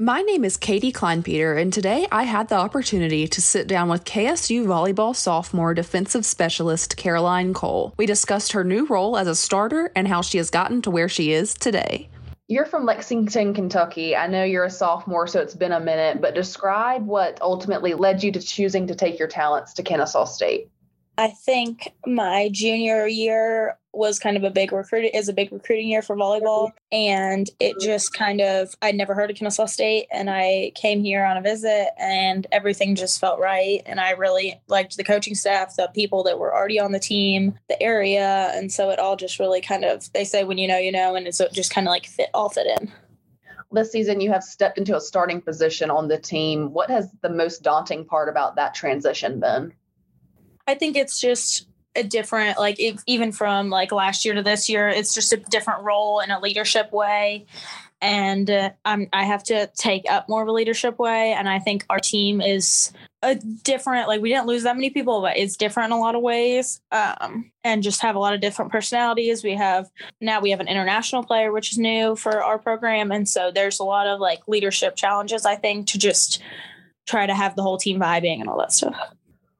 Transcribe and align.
My 0.00 0.22
name 0.22 0.44
is 0.44 0.56
Katie 0.56 0.92
Kleinpeter, 0.92 1.60
and 1.60 1.72
today 1.72 2.06
I 2.12 2.22
had 2.22 2.48
the 2.48 2.54
opportunity 2.54 3.26
to 3.26 3.42
sit 3.42 3.66
down 3.66 3.88
with 3.88 4.04
KSU 4.04 4.64
volleyball 4.64 5.12
sophomore 5.12 5.74
defensive 5.74 6.24
specialist 6.24 6.96
Caroline 6.96 7.52
Cole. 7.52 7.94
We 7.96 8.06
discussed 8.06 8.52
her 8.52 8.62
new 8.62 8.86
role 8.86 9.16
as 9.16 9.26
a 9.26 9.34
starter 9.34 9.90
and 9.96 10.06
how 10.06 10.22
she 10.22 10.38
has 10.38 10.50
gotten 10.50 10.82
to 10.82 10.90
where 10.92 11.08
she 11.08 11.32
is 11.32 11.52
today. 11.52 12.08
You're 12.46 12.64
from 12.64 12.86
Lexington, 12.86 13.54
Kentucky. 13.54 14.14
I 14.14 14.28
know 14.28 14.44
you're 14.44 14.66
a 14.66 14.70
sophomore, 14.70 15.26
so 15.26 15.40
it's 15.40 15.56
been 15.56 15.72
a 15.72 15.80
minute, 15.80 16.20
but 16.20 16.32
describe 16.32 17.04
what 17.04 17.42
ultimately 17.42 17.94
led 17.94 18.22
you 18.22 18.30
to 18.30 18.40
choosing 18.40 18.86
to 18.86 18.94
take 18.94 19.18
your 19.18 19.26
talents 19.26 19.72
to 19.74 19.82
Kennesaw 19.82 20.26
State. 20.26 20.70
I 21.18 21.26
think 21.26 21.94
my 22.06 22.48
junior 22.52 23.08
year 23.08 23.76
was 23.92 24.20
kind 24.20 24.36
of 24.36 24.44
a 24.44 24.50
big 24.50 24.70
recruit 24.70 25.10
is 25.12 25.28
a 25.28 25.32
big 25.32 25.50
recruiting 25.50 25.88
year 25.88 26.00
for 26.00 26.14
volleyball. 26.14 26.70
And 26.92 27.50
it 27.58 27.74
just 27.80 28.14
kind 28.14 28.40
of 28.40 28.76
I'd 28.80 28.94
never 28.94 29.14
heard 29.14 29.28
of 29.28 29.36
Kennesaw 29.36 29.66
State. 29.66 30.06
And 30.12 30.30
I 30.30 30.70
came 30.76 31.02
here 31.02 31.24
on 31.24 31.36
a 31.36 31.42
visit 31.42 31.88
and 31.98 32.46
everything 32.52 32.94
just 32.94 33.18
felt 33.18 33.40
right. 33.40 33.82
And 33.84 33.98
I 33.98 34.12
really 34.12 34.60
liked 34.68 34.96
the 34.96 35.02
coaching 35.02 35.34
staff 35.34 35.74
the 35.74 35.90
people 35.92 36.22
that 36.22 36.38
were 36.38 36.54
already 36.54 36.78
on 36.78 36.92
the 36.92 37.00
team 37.00 37.58
the 37.68 37.82
area. 37.82 38.52
And 38.54 38.72
so 38.72 38.90
it 38.90 39.00
all 39.00 39.16
just 39.16 39.40
really 39.40 39.60
kind 39.60 39.84
of 39.84 40.12
they 40.12 40.24
say 40.24 40.44
when 40.44 40.58
you 40.58 40.68
know 40.68 40.78
you 40.78 40.92
know 40.92 41.16
and 41.16 41.34
so 41.34 41.46
it 41.46 41.52
just 41.52 41.74
kind 41.74 41.88
of 41.88 41.90
like 41.90 42.06
fit 42.06 42.30
all 42.32 42.48
fit 42.48 42.68
in. 42.80 42.92
This 43.72 43.90
season 43.90 44.20
you 44.20 44.30
have 44.30 44.44
stepped 44.44 44.78
into 44.78 44.94
a 44.94 45.00
starting 45.00 45.40
position 45.40 45.90
on 45.90 46.06
the 46.06 46.18
team. 46.18 46.72
What 46.72 46.90
has 46.90 47.10
the 47.22 47.28
most 47.28 47.64
daunting 47.64 48.04
part 48.04 48.28
about 48.28 48.54
that 48.54 48.74
transition 48.74 49.40
been 49.40 49.72
I 50.68 50.74
think 50.74 50.98
it's 50.98 51.18
just 51.18 51.66
a 51.96 52.02
different 52.02 52.58
like 52.58 52.78
if, 52.78 53.02
even 53.06 53.32
from 53.32 53.70
like 53.70 53.90
last 53.90 54.24
year 54.24 54.34
to 54.34 54.42
this 54.42 54.68
year 54.68 54.86
it's 54.86 55.14
just 55.14 55.32
a 55.32 55.38
different 55.38 55.82
role 55.82 56.20
in 56.20 56.30
a 56.30 56.38
leadership 56.38 56.92
way. 56.92 57.46
And 58.02 58.48
uh, 58.48 58.70
I'm, 58.84 59.08
i 59.12 59.24
have 59.24 59.42
to 59.44 59.68
take 59.76 60.04
up 60.08 60.28
more 60.28 60.42
of 60.42 60.48
a 60.48 60.52
leadership 60.52 60.98
way. 60.98 61.32
And 61.32 61.48
i 61.48 61.58
think 61.58 61.86
our 61.88 61.98
team 61.98 62.42
is 62.42 62.92
a 63.22 63.34
different 63.34 64.08
like 64.08 64.20
we 64.20 64.28
didn't 64.28 64.46
lose 64.46 64.62
that 64.62 64.76
many 64.76 64.90
people 64.90 65.22
but 65.22 65.36
it's 65.36 65.56
different 65.56 65.86
in 65.86 65.98
a 65.98 66.00
lot 66.00 66.14
of 66.14 66.20
ways. 66.20 66.82
Um, 66.92 67.50
and 67.64 67.82
just 67.82 68.02
have 68.02 68.14
a 68.14 68.18
lot 68.18 68.34
of 68.34 68.42
different 68.42 68.70
personalities. 68.70 69.42
We 69.42 69.54
have 69.54 69.88
now 70.20 70.40
we 70.40 70.50
have 70.50 70.60
an 70.60 70.68
international 70.68 71.24
player 71.24 71.50
which 71.50 71.72
is 71.72 71.78
new 71.78 72.14
for 72.14 72.42
our 72.44 72.58
program. 72.58 73.10
And 73.10 73.26
so 73.26 73.50
there's 73.50 73.80
a 73.80 73.84
lot 73.84 74.06
of 74.06 74.20
like 74.20 74.40
leadership 74.46 74.96
challenges 74.96 75.46
i 75.46 75.56
think 75.56 75.86
to 75.88 75.98
just 75.98 76.42
try 77.06 77.26
to 77.26 77.34
have 77.34 77.56
the 77.56 77.62
whole 77.62 77.78
team 77.78 77.98
vibing 77.98 78.40
and 78.40 78.50
all 78.50 78.58
that 78.58 78.70
stuff 78.70 79.14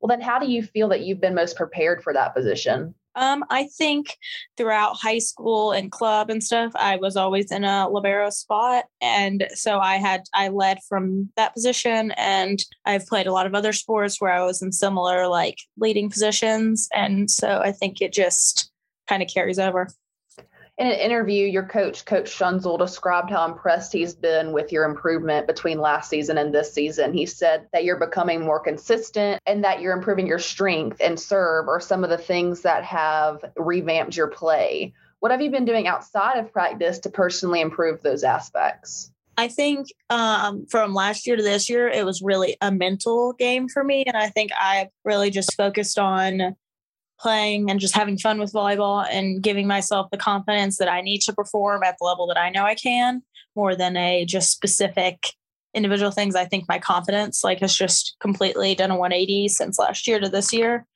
well, 0.00 0.08
then 0.08 0.20
how 0.20 0.38
do 0.38 0.50
you 0.50 0.62
feel 0.62 0.88
that 0.88 1.02
you've 1.02 1.20
been 1.20 1.34
most 1.34 1.56
prepared 1.56 2.02
for 2.02 2.12
that 2.12 2.34
position? 2.34 2.94
Um, 3.16 3.44
I 3.50 3.64
think 3.64 4.16
throughout 4.56 4.96
high 4.96 5.18
school 5.18 5.72
and 5.72 5.90
club 5.90 6.30
and 6.30 6.42
stuff, 6.42 6.72
I 6.76 6.96
was 6.96 7.16
always 7.16 7.50
in 7.50 7.64
a 7.64 7.88
libero 7.88 8.30
spot, 8.30 8.84
and 9.00 9.48
so 9.54 9.80
I 9.80 9.96
had 9.96 10.22
I 10.32 10.48
led 10.48 10.78
from 10.88 11.28
that 11.36 11.52
position, 11.52 12.12
and 12.12 12.64
I've 12.86 13.06
played 13.06 13.26
a 13.26 13.32
lot 13.32 13.46
of 13.46 13.54
other 13.54 13.72
sports 13.72 14.20
where 14.20 14.32
I 14.32 14.44
was 14.44 14.62
in 14.62 14.70
similar 14.72 15.26
like 15.26 15.58
leading 15.76 16.08
positions, 16.08 16.88
and 16.94 17.28
so 17.30 17.58
I 17.58 17.72
think 17.72 18.00
it 18.00 18.12
just 18.12 18.70
kind 19.08 19.22
of 19.22 19.28
carries 19.28 19.58
over 19.58 19.88
in 20.80 20.86
an 20.86 20.98
interview, 20.98 21.46
your 21.46 21.66
coach, 21.66 22.06
Coach 22.06 22.30
Schunzel, 22.30 22.78
described 22.78 23.30
how 23.30 23.44
impressed 23.44 23.92
he's 23.92 24.14
been 24.14 24.50
with 24.50 24.72
your 24.72 24.84
improvement 24.84 25.46
between 25.46 25.78
last 25.78 26.08
season 26.08 26.38
and 26.38 26.54
this 26.54 26.72
season. 26.72 27.12
He 27.12 27.26
said 27.26 27.68
that 27.74 27.84
you're 27.84 27.98
becoming 27.98 28.40
more 28.40 28.58
consistent 28.58 29.42
and 29.44 29.62
that 29.62 29.82
you're 29.82 29.92
improving 29.92 30.26
your 30.26 30.38
strength 30.38 30.96
and 31.04 31.20
serve 31.20 31.68
are 31.68 31.80
some 31.80 32.02
of 32.02 32.08
the 32.08 32.16
things 32.16 32.62
that 32.62 32.82
have 32.84 33.44
revamped 33.58 34.16
your 34.16 34.28
play. 34.28 34.94
What 35.18 35.32
have 35.32 35.42
you 35.42 35.50
been 35.50 35.66
doing 35.66 35.86
outside 35.86 36.38
of 36.38 36.50
practice 36.50 36.98
to 37.00 37.10
personally 37.10 37.60
improve 37.60 38.00
those 38.00 38.24
aspects? 38.24 39.12
I 39.36 39.48
think 39.48 39.88
um, 40.08 40.66
from 40.70 40.94
last 40.94 41.26
year 41.26 41.36
to 41.36 41.42
this 41.42 41.68
year, 41.68 41.88
it 41.88 42.06
was 42.06 42.22
really 42.22 42.56
a 42.62 42.72
mental 42.72 43.34
game 43.34 43.68
for 43.68 43.84
me. 43.84 44.04
And 44.06 44.16
I 44.16 44.30
think 44.30 44.50
I 44.58 44.88
really 45.04 45.30
just 45.30 45.54
focused 45.58 45.98
on 45.98 46.56
playing 47.20 47.70
and 47.70 47.80
just 47.80 47.94
having 47.94 48.16
fun 48.16 48.38
with 48.38 48.52
volleyball 48.52 49.06
and 49.10 49.42
giving 49.42 49.66
myself 49.66 50.10
the 50.10 50.16
confidence 50.16 50.78
that 50.78 50.88
I 50.88 51.00
need 51.00 51.20
to 51.22 51.32
perform 51.32 51.82
at 51.82 51.96
the 52.00 52.06
level 52.06 52.26
that 52.28 52.38
I 52.38 52.50
know 52.50 52.64
I 52.64 52.74
can 52.74 53.22
more 53.54 53.76
than 53.76 53.96
a 53.96 54.24
just 54.24 54.50
specific 54.50 55.34
individual 55.74 56.10
things. 56.10 56.34
I 56.34 56.46
think 56.46 56.64
my 56.68 56.78
confidence 56.78 57.44
like 57.44 57.60
has 57.60 57.74
just 57.74 58.16
completely 58.20 58.74
done 58.74 58.90
a 58.90 58.96
180 58.96 59.48
since 59.48 59.78
last 59.78 60.06
year 60.06 60.18
to 60.20 60.28
this 60.28 60.52
year. 60.52 60.86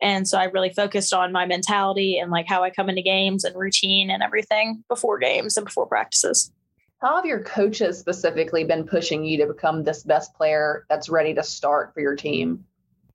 And 0.00 0.26
so 0.26 0.36
I 0.36 0.44
really 0.44 0.70
focused 0.70 1.14
on 1.14 1.32
my 1.32 1.46
mentality 1.46 2.18
and 2.18 2.30
like 2.30 2.46
how 2.48 2.64
I 2.64 2.70
come 2.70 2.88
into 2.88 3.02
games 3.02 3.44
and 3.44 3.54
routine 3.56 4.10
and 4.10 4.22
everything 4.22 4.82
before 4.88 5.18
games 5.18 5.56
and 5.56 5.64
before 5.64 5.86
practices. 5.86 6.52
How 7.00 7.16
have 7.16 7.24
your 7.24 7.42
coaches 7.42 7.98
specifically 7.98 8.64
been 8.64 8.84
pushing 8.84 9.24
you 9.24 9.38
to 9.38 9.46
become 9.46 9.82
this 9.82 10.02
best 10.02 10.34
player 10.34 10.86
that's 10.88 11.08
ready 11.08 11.34
to 11.34 11.42
start 11.42 11.94
for 11.94 12.00
your 12.00 12.14
team? 12.14 12.64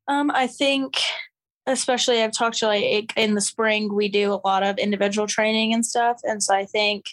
Um, 0.08 0.32
I 0.34 0.48
think 0.48 0.98
especially 1.68 2.24
I've 2.24 2.32
talked 2.32 2.58
to 2.60 2.68
like 2.68 3.14
in 3.16 3.36
the 3.36 3.42
spring, 3.42 3.94
we 3.94 4.08
do 4.08 4.34
a 4.34 4.42
lot 4.48 4.64
of 4.64 4.78
individual 4.78 5.28
training 5.28 5.74
and 5.74 5.86
stuff. 5.86 6.20
And 6.24 6.42
so 6.42 6.56
I 6.56 6.66
think 6.66 7.06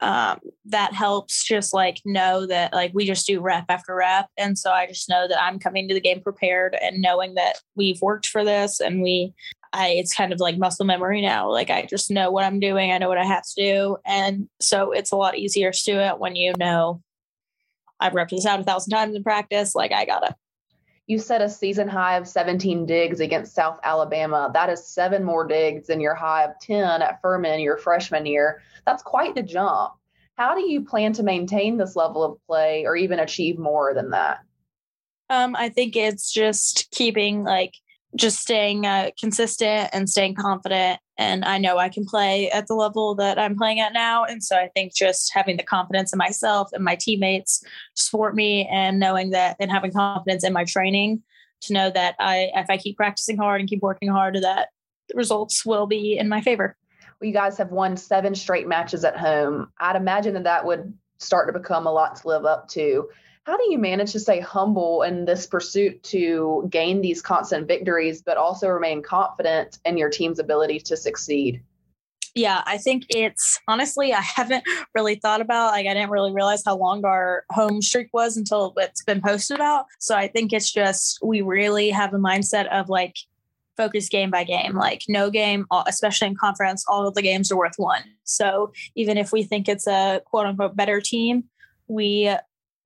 um, 0.00 0.40
that 0.66 0.92
helps 0.92 1.44
just 1.44 1.72
like 1.72 2.00
know 2.04 2.46
that 2.46 2.74
like 2.74 2.90
we 2.92 3.06
just 3.06 3.26
do 3.26 3.40
rep 3.40 3.66
after 3.68 3.94
rep. 3.94 4.26
And 4.36 4.58
so 4.58 4.72
I 4.72 4.86
just 4.86 5.08
know 5.08 5.28
that 5.28 5.40
I'm 5.40 5.60
coming 5.60 5.88
to 5.88 5.94
the 5.94 6.00
game 6.00 6.20
prepared 6.20 6.76
and 6.82 7.00
knowing 7.00 7.34
that 7.34 7.60
we've 7.76 8.02
worked 8.02 8.26
for 8.26 8.44
this 8.44 8.80
and 8.80 9.00
we, 9.00 9.32
I, 9.72 9.90
it's 9.90 10.14
kind 10.14 10.32
of 10.32 10.40
like 10.40 10.58
muscle 10.58 10.84
memory 10.84 11.22
now. 11.22 11.50
Like 11.50 11.70
I 11.70 11.86
just 11.86 12.10
know 12.10 12.32
what 12.32 12.44
I'm 12.44 12.60
doing. 12.60 12.90
I 12.90 12.98
know 12.98 13.08
what 13.08 13.18
I 13.18 13.24
have 13.24 13.44
to 13.44 13.62
do. 13.62 13.96
And 14.04 14.48
so 14.60 14.90
it's 14.90 15.12
a 15.12 15.16
lot 15.16 15.38
easier 15.38 15.70
to 15.70 15.84
do 15.84 15.98
it 16.00 16.18
when 16.18 16.34
you 16.34 16.52
know 16.58 17.00
I've 18.00 18.12
repped 18.12 18.30
this 18.30 18.44
out 18.44 18.60
a 18.60 18.64
thousand 18.64 18.90
times 18.90 19.14
in 19.14 19.22
practice. 19.22 19.74
Like 19.74 19.92
I 19.92 20.04
got 20.04 20.28
it. 20.28 20.34
You 21.06 21.18
set 21.18 21.42
a 21.42 21.50
season 21.50 21.86
high 21.86 22.16
of 22.16 22.26
17 22.26 22.86
digs 22.86 23.20
against 23.20 23.54
South 23.54 23.78
Alabama. 23.82 24.50
That 24.54 24.70
is 24.70 24.86
seven 24.86 25.22
more 25.22 25.46
digs 25.46 25.88
than 25.88 26.00
your 26.00 26.14
high 26.14 26.44
of 26.44 26.58
10 26.60 27.02
at 27.02 27.20
Furman 27.20 27.60
your 27.60 27.76
freshman 27.76 28.24
year. 28.24 28.62
That's 28.86 29.02
quite 29.02 29.34
the 29.34 29.42
jump. 29.42 29.92
How 30.36 30.54
do 30.54 30.68
you 30.68 30.84
plan 30.84 31.12
to 31.14 31.22
maintain 31.22 31.76
this 31.76 31.94
level 31.94 32.22
of 32.22 32.38
play 32.46 32.86
or 32.86 32.96
even 32.96 33.18
achieve 33.18 33.58
more 33.58 33.94
than 33.94 34.10
that? 34.10 34.38
Um, 35.30 35.54
I 35.56 35.68
think 35.68 35.94
it's 35.94 36.32
just 36.32 36.90
keeping 36.90 37.44
like 37.44 37.74
just 38.16 38.40
staying 38.40 38.86
uh, 38.86 39.10
consistent 39.18 39.90
and 39.92 40.08
staying 40.08 40.34
confident. 40.34 41.00
And 41.16 41.44
I 41.44 41.58
know 41.58 41.78
I 41.78 41.88
can 41.88 42.04
play 42.04 42.50
at 42.50 42.66
the 42.66 42.74
level 42.74 43.14
that 43.16 43.38
I'm 43.38 43.56
playing 43.56 43.80
at 43.80 43.92
now. 43.92 44.24
And 44.24 44.42
so 44.42 44.56
I 44.56 44.68
think 44.74 44.94
just 44.94 45.32
having 45.32 45.56
the 45.56 45.62
confidence 45.62 46.12
in 46.12 46.18
myself 46.18 46.70
and 46.72 46.84
my 46.84 46.96
teammates 46.96 47.64
support 47.94 48.34
me 48.34 48.66
and 48.66 48.98
knowing 48.98 49.30
that 49.30 49.56
and 49.60 49.70
having 49.70 49.92
confidence 49.92 50.42
in 50.42 50.52
my 50.52 50.64
training 50.64 51.22
to 51.62 51.72
know 51.72 51.90
that 51.90 52.16
I, 52.18 52.50
if 52.54 52.68
I 52.68 52.76
keep 52.76 52.96
practicing 52.96 53.36
hard 53.36 53.60
and 53.60 53.70
keep 53.70 53.80
working 53.80 54.08
hard, 54.08 54.36
that 54.42 54.68
the 55.08 55.16
results 55.16 55.64
will 55.64 55.86
be 55.86 56.18
in 56.18 56.28
my 56.28 56.40
favor. 56.40 56.76
Well, 57.20 57.28
you 57.28 57.32
guys 57.32 57.56
have 57.58 57.70
won 57.70 57.96
seven 57.96 58.34
straight 58.34 58.66
matches 58.66 59.04
at 59.04 59.16
home. 59.16 59.70
I'd 59.78 59.96
imagine 59.96 60.34
that 60.34 60.44
that 60.44 60.64
would 60.64 60.92
start 61.18 61.48
to 61.48 61.58
become 61.58 61.86
a 61.86 61.92
lot 61.92 62.16
to 62.16 62.28
live 62.28 62.44
up 62.44 62.68
to. 62.70 63.08
How 63.44 63.58
do 63.58 63.70
you 63.70 63.78
manage 63.78 64.12
to 64.12 64.20
stay 64.20 64.40
humble 64.40 65.02
in 65.02 65.26
this 65.26 65.46
pursuit 65.46 66.02
to 66.04 66.66
gain 66.70 67.02
these 67.02 67.20
constant 67.20 67.68
victories, 67.68 68.22
but 68.22 68.38
also 68.38 68.68
remain 68.68 69.02
confident 69.02 69.78
in 69.84 69.98
your 69.98 70.08
team's 70.08 70.38
ability 70.38 70.80
to 70.80 70.96
succeed? 70.96 71.62
Yeah, 72.34 72.62
I 72.66 72.78
think 72.78 73.04
it's 73.10 73.60
honestly, 73.68 74.12
I 74.14 74.22
haven't 74.22 74.64
really 74.94 75.16
thought 75.16 75.42
about 75.42 75.72
like 75.72 75.86
I 75.86 75.92
didn't 75.94 76.10
really 76.10 76.32
realize 76.32 76.62
how 76.64 76.76
long 76.76 77.04
our 77.04 77.44
home 77.50 77.82
streak 77.82 78.08
was 78.12 78.36
until 78.36 78.72
it's 78.78 79.04
been 79.04 79.20
posted 79.20 79.56
about. 79.56 79.86
So 80.00 80.16
I 80.16 80.26
think 80.26 80.52
it's 80.52 80.72
just 80.72 81.18
we 81.22 81.42
really 81.42 81.90
have 81.90 82.14
a 82.14 82.18
mindset 82.18 82.66
of 82.68 82.88
like 82.88 83.14
focus 83.76 84.08
game 84.08 84.30
by 84.30 84.44
game. 84.44 84.74
Like 84.74 85.02
no 85.06 85.30
game, 85.30 85.66
especially 85.86 86.28
in 86.28 86.36
conference, 86.36 86.84
all 86.88 87.06
of 87.06 87.14
the 87.14 87.22
games 87.22 87.52
are 87.52 87.58
worth 87.58 87.74
one. 87.76 88.02
So 88.24 88.72
even 88.94 89.18
if 89.18 89.32
we 89.32 89.42
think 89.44 89.68
it's 89.68 89.86
a 89.86 90.22
quote 90.24 90.46
unquote 90.46 90.74
better 90.74 91.00
team, 91.00 91.44
we 91.88 92.34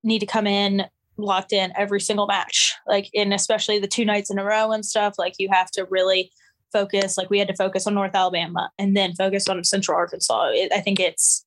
need 0.03 0.19
to 0.19 0.25
come 0.25 0.47
in 0.47 0.85
locked 1.17 1.51
in 1.51 1.73
every 1.75 1.99
single 1.99 2.27
match 2.27 2.75
like 2.87 3.09
in 3.13 3.33
especially 3.33 3.77
the 3.77 3.87
two 3.87 4.05
nights 4.05 4.29
in 4.29 4.39
a 4.39 4.43
row 4.43 4.71
and 4.71 4.85
stuff 4.85 5.15
like 5.17 5.33
you 5.37 5.49
have 5.51 5.69
to 5.69 5.85
really 5.89 6.31
focus 6.71 7.17
like 7.17 7.29
we 7.29 7.39
had 7.39 7.47
to 7.47 7.55
focus 7.55 7.85
on 7.85 7.93
north 7.93 8.15
alabama 8.15 8.69
and 8.77 8.95
then 8.95 9.13
focus 9.15 9.49
on 9.49 9.61
central 9.63 9.97
arkansas. 9.97 10.49
It, 10.53 10.71
i 10.71 10.79
think 10.79 10.99
it's 10.99 11.45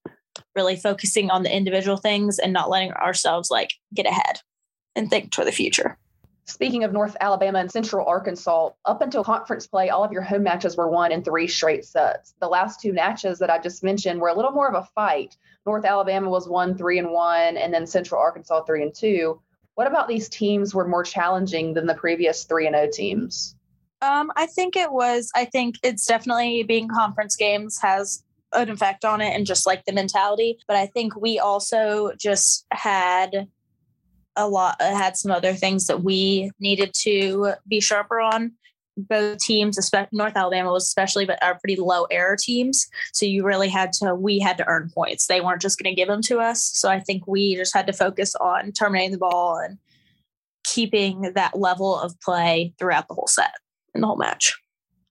really 0.54 0.76
focusing 0.76 1.30
on 1.30 1.42
the 1.42 1.54
individual 1.54 1.96
things 1.96 2.38
and 2.38 2.52
not 2.52 2.68
letting 2.68 2.92
ourselves 2.92 3.50
like 3.50 3.70
get 3.94 4.06
ahead 4.06 4.40
and 4.94 5.08
think 5.08 5.34
for 5.34 5.44
the 5.44 5.52
future 5.52 5.98
Speaking 6.44 6.82
of 6.82 6.92
North 6.92 7.16
Alabama 7.20 7.60
and 7.60 7.70
Central 7.70 8.06
Arkansas, 8.06 8.70
up 8.84 9.00
until 9.00 9.22
conference 9.22 9.66
play, 9.66 9.90
all 9.90 10.02
of 10.02 10.12
your 10.12 10.22
home 10.22 10.42
matches 10.42 10.76
were 10.76 10.88
won 10.88 11.12
in 11.12 11.22
three 11.22 11.46
straight 11.46 11.84
sets. 11.84 12.34
The 12.40 12.48
last 12.48 12.80
two 12.80 12.92
matches 12.92 13.38
that 13.38 13.50
I 13.50 13.58
just 13.58 13.84
mentioned 13.84 14.20
were 14.20 14.28
a 14.28 14.34
little 14.34 14.50
more 14.50 14.68
of 14.68 14.74
a 14.74 14.88
fight. 14.94 15.36
North 15.64 15.84
Alabama 15.84 16.28
was 16.28 16.48
one 16.48 16.76
three 16.76 16.98
and 16.98 17.10
one, 17.10 17.56
and 17.56 17.72
then 17.72 17.86
Central 17.86 18.20
Arkansas 18.20 18.64
three 18.64 18.82
and 18.82 18.94
two. 18.94 19.40
What 19.74 19.86
about 19.86 20.08
these 20.08 20.28
teams 20.28 20.74
were 20.74 20.86
more 20.86 21.04
challenging 21.04 21.74
than 21.74 21.86
the 21.86 21.94
previous 21.94 22.44
three 22.44 22.66
and 22.66 22.76
O 22.76 22.88
teams? 22.92 23.54
Um, 24.02 24.32
I 24.36 24.46
think 24.46 24.74
it 24.76 24.92
was. 24.92 25.30
I 25.34 25.44
think 25.44 25.76
it's 25.84 26.06
definitely 26.06 26.64
being 26.64 26.88
conference 26.88 27.36
games 27.36 27.78
has 27.80 28.24
an 28.52 28.68
effect 28.68 29.04
on 29.04 29.20
it 29.20 29.34
and 29.34 29.46
just 29.46 29.64
like 29.64 29.84
the 29.84 29.92
mentality. 29.92 30.58
But 30.66 30.76
I 30.76 30.86
think 30.86 31.16
we 31.16 31.38
also 31.38 32.12
just 32.18 32.66
had 32.72 33.48
a 34.36 34.48
lot 34.48 34.76
uh, 34.80 34.94
had 34.94 35.16
some 35.16 35.30
other 35.30 35.54
things 35.54 35.86
that 35.86 36.02
we 36.02 36.50
needed 36.58 36.92
to 36.94 37.54
be 37.68 37.80
sharper 37.80 38.20
on 38.20 38.52
both 38.96 39.38
teams, 39.38 39.78
especially 39.78 40.18
North 40.18 40.36
Alabama 40.36 40.72
was 40.72 40.84
especially, 40.84 41.24
but 41.24 41.42
are 41.42 41.58
pretty 41.58 41.76
low 41.76 42.04
error 42.04 42.36
teams. 42.38 42.88
So 43.12 43.26
you 43.26 43.44
really 43.44 43.68
had 43.68 43.92
to, 43.94 44.14
we 44.14 44.38
had 44.38 44.58
to 44.58 44.66
earn 44.66 44.90
points. 44.94 45.26
They 45.26 45.40
weren't 45.40 45.62
just 45.62 45.78
going 45.78 45.90
to 45.90 45.96
give 45.96 46.08
them 46.08 46.22
to 46.22 46.40
us. 46.40 46.64
So 46.74 46.90
I 46.90 47.00
think 47.00 47.26
we 47.26 47.56
just 47.56 47.74
had 47.74 47.86
to 47.86 47.92
focus 47.92 48.34
on 48.36 48.72
terminating 48.72 49.12
the 49.12 49.18
ball 49.18 49.58
and 49.58 49.78
keeping 50.64 51.32
that 51.34 51.58
level 51.58 51.98
of 51.98 52.18
play 52.20 52.74
throughout 52.78 53.08
the 53.08 53.14
whole 53.14 53.26
set 53.26 53.54
and 53.94 54.02
the 54.02 54.06
whole 54.06 54.16
match. 54.16 54.58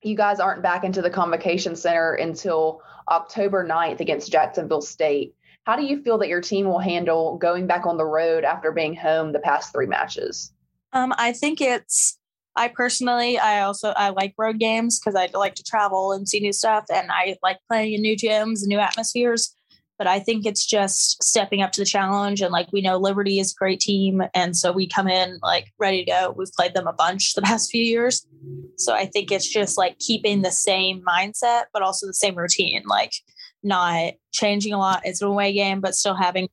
You 0.04 0.16
guys 0.16 0.40
aren't 0.40 0.64
back 0.64 0.84
into 0.84 1.02
the 1.02 1.10
convocation 1.10 1.76
center 1.76 2.14
until 2.14 2.82
October 3.10 3.68
9th 3.68 4.00
against 4.00 4.32
Jacksonville 4.32 4.82
State. 4.82 5.36
How 5.66 5.76
do 5.76 5.84
you 5.84 6.02
feel 6.02 6.18
that 6.18 6.28
your 6.28 6.42
team 6.42 6.66
will 6.66 6.80
handle 6.80 7.38
going 7.38 7.68
back 7.68 7.86
on 7.86 7.98
the 7.98 8.06
road 8.06 8.44
after 8.44 8.72
being 8.72 8.96
home 8.96 9.32
the 9.32 9.40
past 9.40 9.72
three 9.72 9.86
matches? 9.86 10.52
Um, 10.94 11.14
I 11.18 11.34
think 11.34 11.62
it's 11.62 12.18
I 12.56 12.68
personally, 12.68 13.38
I 13.38 13.62
also 13.62 13.90
I 13.92 14.10
like 14.10 14.34
road 14.38 14.60
games 14.60 15.00
because 15.00 15.16
I 15.16 15.30
like 15.38 15.56
to 15.56 15.64
travel 15.64 16.12
and 16.12 16.28
see 16.28 16.40
new 16.40 16.52
stuff, 16.52 16.86
and 16.94 17.10
I 17.12 17.38
like 17.44 17.60
playing 17.70 17.94
in 17.94 18.02
new 18.02 18.16
gyms 18.16 18.62
and 18.62 18.68
new 18.68 18.80
atmospheres. 18.80 19.56
But 19.98 20.08
I 20.08 20.20
think 20.20 20.48
it's 20.48 20.66
just 20.66 21.22
stepping 21.24 21.62
up 21.62 21.72
to 21.74 21.82
the 21.82 21.86
challenge, 21.86 22.42
and 22.42 22.52
like 22.52 22.68
we 22.74 22.82
know 22.82 22.98
Liberty 22.98 23.40
is 23.40 23.54
a 23.54 23.56
great 23.56 23.80
team, 23.80 24.24
and 24.34 24.58
so 24.58 24.72
we 24.72 24.88
come 24.88 25.08
in 25.08 25.38
like 25.44 25.72
ready 25.78 26.04
to 26.04 26.12
go. 26.12 26.36
We've 26.36 26.52
played 26.52 26.74
them 26.74 26.88
a 26.88 26.94
bunch 26.94 27.36
the 27.36 27.42
past 27.44 27.70
few 27.72 27.84
years, 27.84 28.26
so 28.78 28.94
I 28.94 29.06
think 29.06 29.32
it's 29.32 29.48
just 29.48 29.78
like 29.78 30.00
keeping 30.00 30.42
the 30.42 30.52
same 30.52 31.04
mindset, 31.04 31.66
but 31.72 31.84
also 31.84 32.08
the 32.08 32.14
same 32.16 32.36
routine, 32.36 32.84
like 32.88 33.14
not 33.64 34.14
changing 34.32 34.74
a 34.74 34.78
lot. 34.78 35.02
It's 35.06 35.22
an 35.22 35.28
away 35.28 35.54
game, 35.54 35.82
but 35.82 35.96
still 35.96 36.16
having 36.16 36.50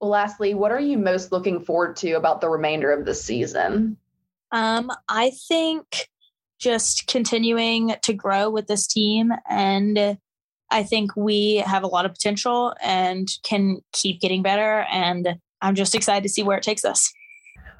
well, 0.00 0.10
lastly, 0.10 0.52
what 0.52 0.70
are 0.70 0.80
you 0.80 0.98
most 0.98 1.32
looking 1.32 1.64
forward 1.64 1.96
to 1.96 2.12
about 2.12 2.42
the 2.42 2.48
remainder 2.50 2.92
of 2.92 3.06
the 3.06 3.14
season? 3.14 3.96
Um, 4.52 4.92
I 5.08 5.32
think 5.48 6.08
just 6.58 7.06
continuing 7.06 7.94
to 8.02 8.12
grow 8.12 8.50
with 8.50 8.66
this 8.66 8.86
team 8.86 9.32
and 9.48 10.18
I 10.70 10.82
think 10.82 11.16
we 11.16 11.56
have 11.66 11.84
a 11.84 11.86
lot 11.86 12.04
of 12.04 12.12
potential 12.12 12.74
and 12.82 13.28
can 13.44 13.80
keep 13.92 14.20
getting 14.20 14.42
better 14.42 14.84
and 14.90 15.36
I'm 15.62 15.74
just 15.74 15.94
excited 15.94 16.22
to 16.24 16.28
see 16.28 16.42
where 16.42 16.58
it 16.58 16.62
takes 16.62 16.84
us. 16.84 17.12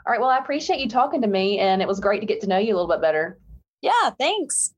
All 0.06 0.10
right, 0.10 0.20
well, 0.20 0.30
I 0.30 0.38
appreciate 0.38 0.80
you 0.80 0.88
talking 0.88 1.20
to 1.22 1.28
me 1.28 1.58
and 1.58 1.82
it 1.82 1.88
was 1.88 2.00
great 2.00 2.20
to 2.20 2.26
get 2.26 2.40
to 2.40 2.46
know 2.46 2.58
you 2.58 2.74
a 2.74 2.76
little 2.76 2.88
bit 2.88 3.02
better. 3.02 3.38
Yeah, 3.82 4.10
thanks. 4.18 4.74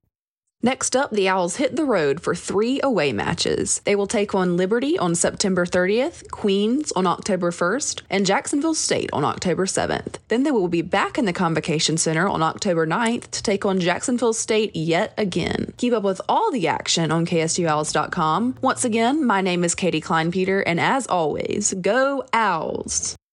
Next 0.62 0.96
up, 0.96 1.10
the 1.10 1.28
Owls 1.28 1.56
hit 1.56 1.76
the 1.76 1.84
road 1.84 2.20
for 2.20 2.34
three 2.34 2.80
away 2.82 3.12
matches. 3.12 3.80
They 3.84 3.94
will 3.94 4.06
take 4.06 4.34
on 4.34 4.56
Liberty 4.56 4.98
on 4.98 5.14
September 5.14 5.66
30th, 5.66 6.30
Queens 6.30 6.92
on 6.92 7.06
October 7.06 7.50
1st, 7.50 8.02
and 8.10 8.26
Jacksonville 8.26 8.74
State 8.74 9.10
on 9.12 9.24
October 9.24 9.66
7th. 9.66 10.16
Then 10.28 10.42
they 10.42 10.50
will 10.50 10.68
be 10.68 10.82
back 10.82 11.18
in 11.18 11.24
the 11.26 11.32
Convocation 11.32 11.98
Center 11.98 12.26
on 12.26 12.42
October 12.42 12.86
9th 12.86 13.30
to 13.30 13.42
take 13.42 13.66
on 13.66 13.80
Jacksonville 13.80 14.32
State 14.32 14.74
yet 14.74 15.12
again. 15.18 15.72
Keep 15.76 15.92
up 15.92 16.02
with 16.02 16.20
all 16.28 16.50
the 16.50 16.66
action 16.66 17.12
on 17.12 17.26
KSUOwls.com. 17.26 18.56
Once 18.62 18.84
again, 18.84 19.24
my 19.26 19.42
name 19.42 19.62
is 19.62 19.74
Katie 19.74 20.00
Kleinpeter, 20.00 20.62
and 20.66 20.80
as 20.80 21.06
always, 21.06 21.74
go 21.74 22.24
Owls! 22.32 23.16